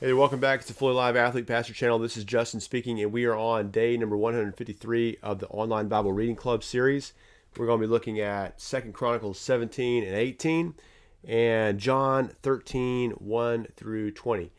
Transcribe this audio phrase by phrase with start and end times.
[0.00, 0.62] Hey, welcome back.
[0.62, 1.98] The Fully Live Athlete Pastor Channel.
[1.98, 6.12] This is Justin speaking, and we are on day number 153 of the Online Bible
[6.12, 7.14] Reading Club series.
[7.56, 10.74] We're going to be looking at Second Chronicles 17 and 18
[11.24, 14.52] and John 13, 1 through 20.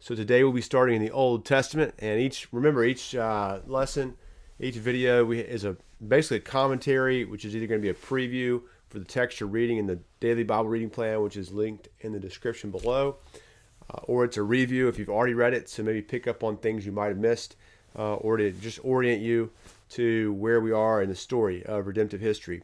[0.00, 4.16] So today we'll be starting in the Old Testament, and each remember each uh, lesson,
[4.58, 5.76] each video we, is a
[6.08, 9.48] basically a commentary, which is either going to be a preview for the text you're
[9.50, 13.18] reading in the daily Bible reading plan, which is linked in the description below
[13.90, 16.56] uh, or it's a review if you've already read it, so maybe pick up on
[16.56, 17.56] things you might have missed,
[17.96, 19.50] uh, or to just orient you
[19.88, 22.62] to where we are in the story of redemptive history.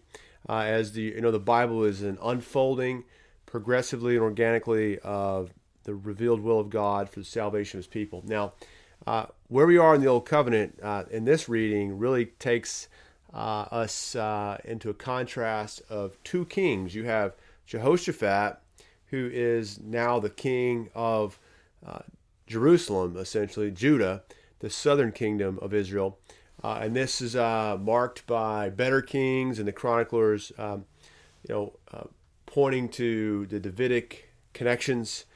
[0.48, 3.04] Uh, as the you know the Bible is an unfolding,
[3.46, 5.52] progressively and organically of
[5.84, 8.22] the revealed will of God for the salvation of His people.
[8.26, 8.54] Now,
[9.06, 12.88] uh, where we are in the Old Covenant uh, in this reading really takes
[13.32, 14.14] us
[14.64, 16.94] into a contrast of two kings.
[16.94, 17.34] You have
[17.66, 18.58] Jehoshaphat
[19.12, 21.38] who is now the king of
[21.86, 22.00] uh,
[22.46, 24.22] Jerusalem, essentially Judah,
[24.60, 26.18] the southern kingdom of Israel.
[26.64, 30.86] Uh, and this is uh, marked by better kings and the chroniclers, um,
[31.46, 32.04] you know, uh,
[32.46, 35.26] pointing to the Davidic connections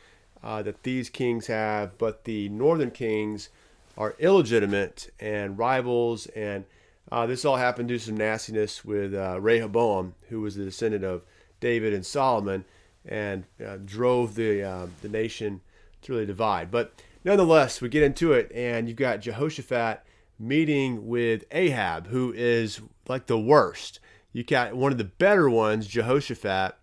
[0.42, 1.98] uh, that these kings have.
[1.98, 3.50] But the northern kings
[3.98, 6.64] are illegitimate and rivals, and
[7.12, 11.22] uh, this all happened due to some nastiness with Rehoboam, who was the descendant of
[11.60, 12.64] David and Solomon
[13.06, 15.60] and uh, drove the uh, the nation
[16.02, 16.70] to really divide.
[16.70, 16.92] But
[17.24, 20.02] nonetheless, we get into it, and you've got Jehoshaphat
[20.38, 24.00] meeting with Ahab, who is like the worst.
[24.32, 26.74] You got one of the better ones, Jehoshaphat,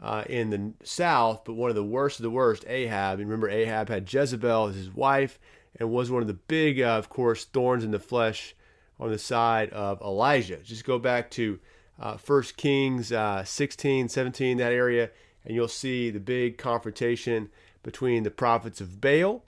[0.00, 3.18] uh, in the south, but one of the worst of the worst, Ahab.
[3.18, 5.38] And remember, Ahab had Jezebel as his wife
[5.78, 8.54] and was one of the big, uh, of course, thorns in the flesh
[8.98, 10.58] on the side of Elijah.
[10.58, 11.58] Just go back to
[11.98, 15.10] uh, 1 Kings uh, 16, 17, that area
[15.46, 17.48] and you'll see the big confrontation
[17.82, 19.44] between the prophets of Baal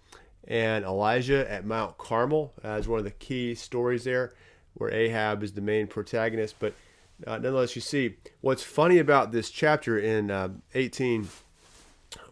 [0.47, 4.33] and Elijah at Mount Carmel as one of the key stories there,
[4.75, 6.55] where Ahab is the main protagonist.
[6.61, 6.75] But
[7.27, 11.29] uh, nonetheless, you see what's funny about this chapter in uh, 18,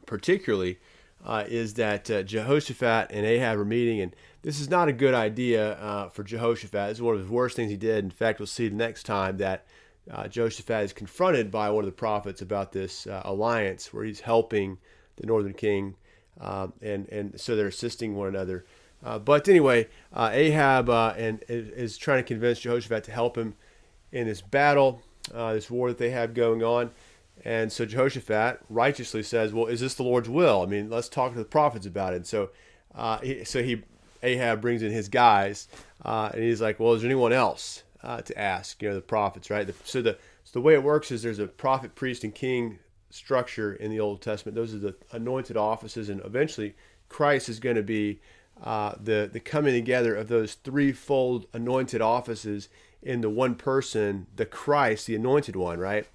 [0.06, 0.78] particularly,
[1.24, 5.12] uh, is that uh, Jehoshaphat and Ahab are meeting, and this is not a good
[5.12, 6.88] idea uh, for Jehoshaphat.
[6.88, 8.04] This is one of the worst things he did.
[8.04, 9.66] In fact, we'll see the next time that
[10.10, 14.20] uh, Jehoshaphat is confronted by one of the prophets about this uh, alliance where he's
[14.20, 14.78] helping
[15.16, 15.96] the northern king,
[16.40, 18.64] um, and and so they're assisting one another.
[19.04, 23.54] Uh, but anyway, uh, Ahab uh, and is trying to convince Jehoshaphat to help him
[24.12, 25.02] in this battle,
[25.34, 26.90] uh, this war that they have going on.
[27.44, 30.62] And so Jehoshaphat righteously says, "Well, is this the Lord's will?
[30.62, 32.50] I mean, let's talk to the prophets about it." And so,
[33.22, 33.82] he, so he
[34.22, 35.68] Ahab brings in his guys,
[36.04, 39.50] and he's like, "Well, is there anyone else?" Uh, to ask, you know, the prophets,
[39.50, 39.66] right?
[39.66, 42.78] The, so the so the way it works is there's a prophet, priest, and king
[43.10, 44.54] structure in the Old Testament.
[44.54, 46.76] Those are the anointed offices, and eventually
[47.08, 48.20] Christ is going to be
[48.62, 52.68] uh, the the coming together of those threefold anointed offices
[53.02, 56.06] in the one person, the Christ, the anointed one, right?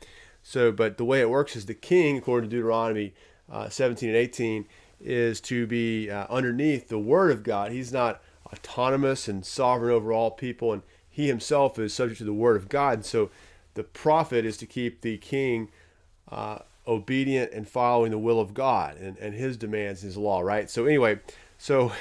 [0.44, 3.13] So, but the way it works is the king, according to Deuteronomy
[3.52, 4.66] uh, 17 and 18,
[5.02, 7.72] is to be uh, underneath the word of God.
[7.72, 12.33] He's not autonomous and sovereign over all people, and he himself is subject to the
[12.33, 13.05] word of God.
[13.05, 13.29] So
[13.73, 15.69] the prophet is to keep the king
[16.31, 20.69] uh, obedient and following the will of God and, and his demands, his law, right?
[20.69, 21.19] So anyway,
[21.57, 21.91] so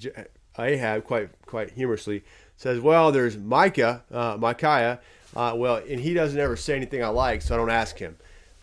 [0.58, 2.24] Ahab quite quite humorously
[2.56, 5.00] says, "Well, there's Micah, uh, Micaiah.
[5.36, 8.16] Uh, well, and he doesn't ever say anything I like, so I don't ask him."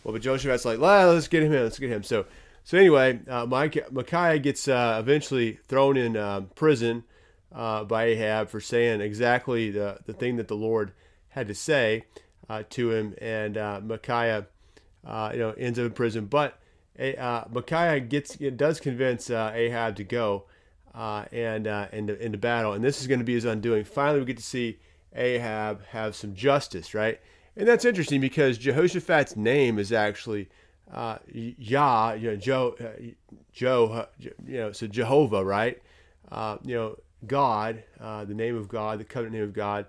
[0.04, 1.64] Well, but Jehoshaphat's like, well, "Let's get him in.
[1.64, 2.26] Let's get him." So,
[2.64, 7.04] so anyway, uh, Micaiah, Micaiah gets uh, eventually thrown in uh, prison
[7.54, 10.94] uh, by Ahab for saying exactly the, the thing that the Lord
[11.30, 12.06] had to say
[12.50, 14.48] uh, to him, and uh, Micaiah,
[15.06, 16.26] uh, you know, ends up in prison.
[16.26, 16.60] But
[17.00, 20.46] uh, Micaiah gets does convince uh, Ahab to go
[20.94, 23.84] and into, into battle, and this is going to be his undoing.
[23.84, 24.80] Finally, we get to see
[25.16, 27.20] Ahab have some justice, right?
[27.56, 30.50] And that's interesting because Jehoshaphat's name is actually
[30.94, 33.02] uh, Yah, you know, Joe, uh,
[33.54, 35.82] Joe, you know, so Jehovah, right?
[36.32, 39.86] Uh, you know, God, uh, the name of God, the covenant name of God,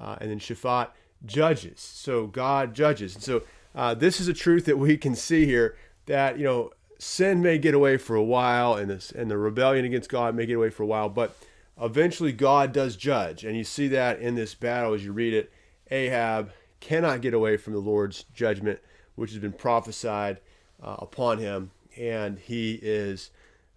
[0.00, 0.90] uh, and then Shaphat
[1.24, 1.80] judges.
[1.80, 3.14] So God judges.
[3.14, 3.42] And so
[3.74, 7.58] uh, this is a truth that we can see here that, you know, sin may
[7.58, 10.70] get away for a while and, this, and the rebellion against God may get away
[10.70, 11.36] for a while, but
[11.80, 13.44] eventually God does judge.
[13.44, 15.52] And you see that in this battle as you read it.
[15.90, 18.80] Ahab cannot get away from the Lord's judgment,
[19.14, 20.40] which has been prophesied
[20.82, 21.70] uh, upon him.
[21.98, 23.30] And he is,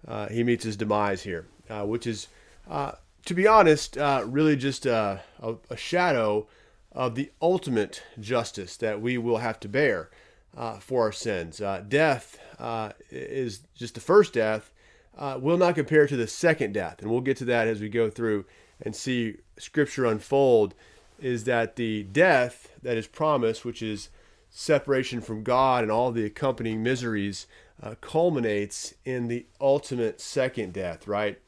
[0.07, 2.27] uh, he meets his demise here, uh, which is
[2.69, 2.91] uh,
[3.25, 6.47] to be honest, uh, really just a, a, a, shadow
[6.91, 10.09] of the ultimate justice that we will have to bear
[10.55, 11.61] uh, for our sins.
[11.61, 14.71] Uh, death uh, is just the first death,
[15.17, 17.01] uh, will not compare to the second death.
[17.01, 18.45] And we'll get to that as we go through
[18.81, 20.73] and see Scripture unfold.
[21.19, 24.09] Is that the death that is promised, which is
[24.49, 27.45] separation from God and all the accompanying miseries,
[27.83, 31.39] uh, culminates in the ultimate second death, right?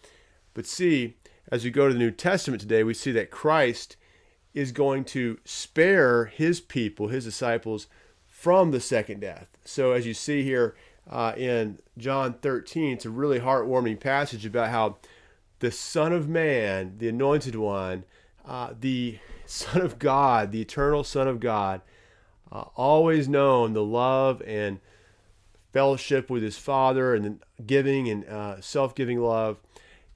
[0.54, 1.16] But see,
[1.50, 3.96] as we go to the New Testament today, we see that Christ
[4.54, 7.88] is going to spare his people, his disciples,
[8.28, 9.48] from the second death.
[9.64, 10.76] So, as you see here
[11.10, 14.98] uh, in John 13, it's a really heartwarming passage about how
[15.60, 18.04] the Son of Man, the Anointed One,
[18.46, 21.82] uh, the Son of God, the eternal Son of God,
[22.52, 24.80] uh, always known the love and
[25.72, 29.58] fellowship with his Father and giving and uh, self giving love,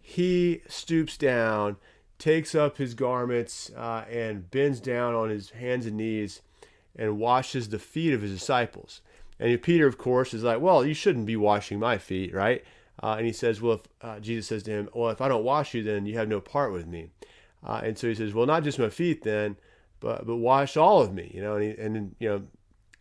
[0.08, 1.78] he stoops down,
[2.20, 6.42] takes up his garments, uh, and bends down on his hands and knees
[6.96, 9.02] and washes the feet of his disciples.
[9.40, 12.64] And Peter, of course, is like, Well, you shouldn't be washing my feet, right?
[13.02, 15.44] Uh, and he says, Well, if, uh, Jesus says to him, Well, if I don't
[15.44, 17.10] wash you, then you have no part with me.
[17.66, 19.58] Uh, and so he says, Well, not just my feet, then
[20.00, 21.56] but but wash all of me, you know.
[21.56, 22.44] And he, and you know,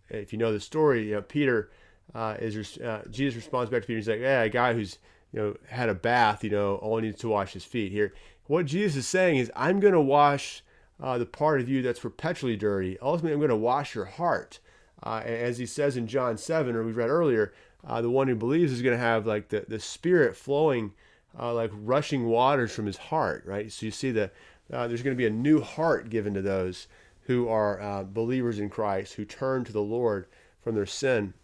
[0.08, 1.70] if you know the story, you know, Peter
[2.14, 3.98] uh, is uh, Jesus responds back to Peter.
[3.98, 4.98] He's like, yeah, a guy who's
[5.34, 7.90] you know had a bath, you know, only needs to wash his feet.
[7.90, 8.14] Here,
[8.46, 10.62] what Jesus is saying is, I'm going to wash
[11.02, 12.96] uh, the part of you that's perpetually dirty.
[13.00, 14.60] Ultimately, I'm going to wash your heart.
[15.02, 17.52] Uh, as he says in John 7, or we read earlier,
[17.86, 20.92] uh, the one who believes is going to have like the, the spirit flowing
[21.38, 23.72] uh, like rushing waters from his heart, right?
[23.72, 24.30] So you see the
[24.72, 26.86] uh, there's going to be a new heart given to those
[27.24, 30.26] who are uh, believers in Christ, who turn to the Lord
[30.62, 31.34] from their sin.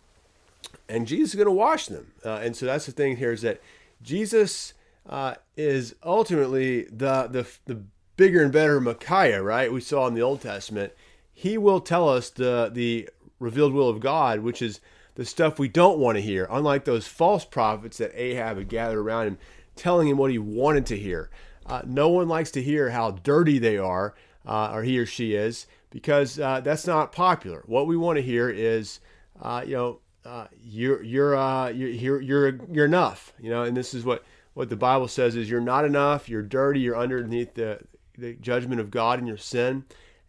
[0.89, 2.13] And Jesus is going to wash them.
[2.25, 3.61] And so that's the thing here is that
[4.03, 4.75] Jesus
[5.09, 7.83] uh, is ultimately the, the, the
[8.17, 9.73] bigger and better Messiah, right?
[9.73, 10.93] We saw in the Old Testament.
[11.33, 13.09] He will tell us the, the
[13.39, 14.81] revealed will of God, which is
[15.15, 18.99] the stuff we don't want to hear, unlike those false prophets that Ahab had gathered
[19.01, 19.39] around him,
[19.75, 21.31] telling him what he wanted to hear.
[21.67, 24.15] Uh, no one likes to hear how dirty they are,
[24.47, 27.63] uh, or he or she is, because uh, that's not popular.
[27.67, 29.01] What we want to hear is,
[29.41, 33.95] uh, you know, uh, you're you're, uh, you're you're you're enough, you know, and this
[33.95, 34.25] is what
[34.55, 36.29] what the Bible says is you're not enough.
[36.29, 36.81] You're dirty.
[36.81, 37.81] You're underneath the
[38.19, 39.85] the judgment of God in your sin,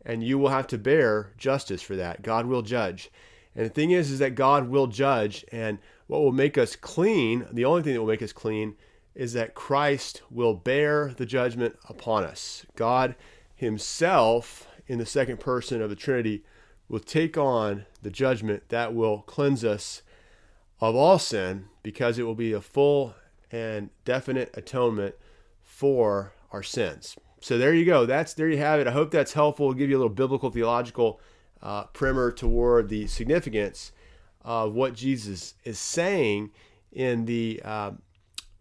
[0.05, 2.21] and you will have to bear justice for that.
[2.21, 3.11] God will judge.
[3.55, 5.77] And the thing is, is that God will judge, and
[6.07, 8.75] what will make us clean, the only thing that will make us clean
[9.13, 12.65] is that Christ will bear the judgment upon us.
[12.77, 13.15] God
[13.53, 16.43] Himself, in the second person of the Trinity,
[16.91, 20.01] will take on the judgment that will cleanse us
[20.81, 23.15] of all sin because it will be a full
[23.49, 25.15] and definite atonement
[25.63, 27.15] for our sins.
[27.39, 28.05] So there you go.
[28.05, 28.87] That's there you have it.
[28.87, 29.67] I hope that's helpful.
[29.67, 31.21] I'll give you a little biblical theological
[31.61, 33.93] uh, primer toward the significance
[34.41, 36.51] of what Jesus is saying
[36.91, 37.91] in the uh,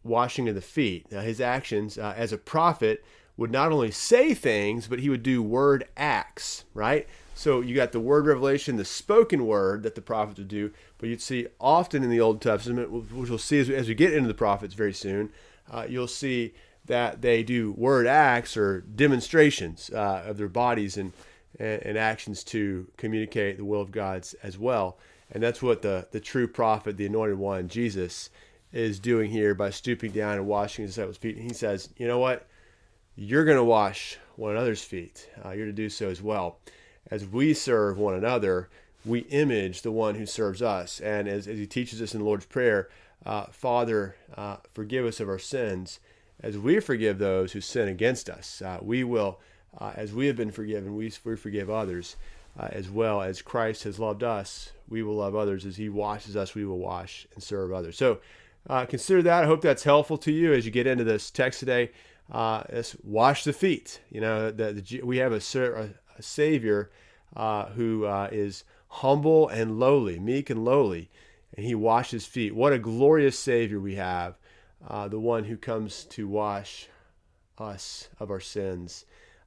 [0.04, 1.10] washing of the feet.
[1.10, 3.04] Now, his actions uh, as a prophet
[3.36, 7.08] would not only say things, but he would do word acts, right?
[7.40, 11.08] So you got the word revelation, the spoken word that the prophets would do, but
[11.08, 14.12] you'd see often in the Old Testament, which we'll see as we, as we get
[14.12, 15.32] into the prophets very soon,
[15.70, 16.52] uh, you'll see
[16.84, 21.14] that they do word acts or demonstrations uh, of their bodies and,
[21.58, 24.98] and, and actions to communicate the will of God's as well.
[25.31, 28.28] And that's what the, the true prophet, the anointed one, Jesus,
[28.70, 31.37] is doing here by stooping down and washing his disciples' feet.
[31.37, 32.46] And he says, you know what?
[33.16, 35.26] You're going to wash one another's feet.
[35.42, 36.59] Uh, you're to do so as well.
[37.11, 38.69] As we serve one another,
[39.05, 41.00] we image the one who serves us.
[41.00, 42.88] And as, as he teaches us in the Lord's Prayer,
[43.25, 46.00] uh, Father, uh, forgive us of our sins
[46.43, 48.62] as we forgive those who sin against us.
[48.62, 49.40] Uh, we will,
[49.79, 52.17] uh, as we have been forgiven, we, we forgive others.
[52.59, 55.64] Uh, as well as Christ has loved us, we will love others.
[55.64, 57.97] As He washes us, we will wash and serve others.
[57.97, 58.19] So,
[58.69, 59.45] uh, consider that.
[59.45, 61.93] I hope that's helpful to you as you get into this text today.
[62.31, 62.62] Uh,
[63.05, 64.00] wash the feet.
[64.11, 66.90] You know, the, the, we have a, a Savior
[67.34, 71.10] uh, who uh, is humble and lowly, meek and lowly,
[71.56, 72.54] and He washes feet.
[72.54, 74.38] What a glorious Savior we have,
[74.86, 76.88] uh, the one who comes to wash
[77.58, 79.06] us of our sins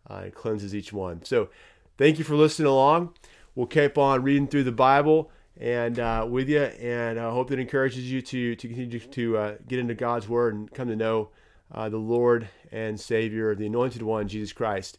[0.10, 1.24] uh, and cleanses each one.
[1.24, 1.50] So,
[1.98, 3.14] thank you for listening along.
[3.56, 5.30] We'll keep on reading through the Bible
[5.62, 6.64] and uh, with you.
[6.64, 10.56] And I hope that encourages you to to continue to uh, get into God's Word
[10.56, 11.30] and come to know
[11.72, 14.98] the Lord and Savior, the Anointed One, Jesus Christ.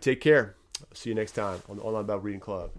[0.00, 0.57] take care.
[0.94, 2.70] See you next time on the Online Bible Reading Club.